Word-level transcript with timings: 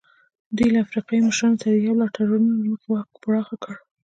دوی 0.55 0.69
له 0.73 0.79
افریقایي 0.85 1.21
مشرانو 1.27 1.61
سره 1.61 1.75
د 1.75 1.83
یو 1.85 1.93
لړ 1.99 2.09
تړونونو 2.15 2.57
له 2.61 2.67
مخې 2.71 2.87
واک 2.89 3.09
پراخ 3.23 3.47
کړ. 3.63 3.75